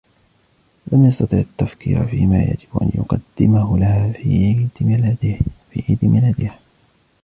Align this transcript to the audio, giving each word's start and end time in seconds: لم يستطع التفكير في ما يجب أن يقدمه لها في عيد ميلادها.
لم 0.91 1.05
يستطع 1.07 1.37
التفكير 1.37 2.05
في 2.07 2.25
ما 2.25 2.43
يجب 2.43 2.77
أن 2.81 2.91
يقدمه 2.95 3.77
لها 3.77 4.11
في 4.11 4.35
عيد 5.89 5.99
ميلادها. 6.01 6.57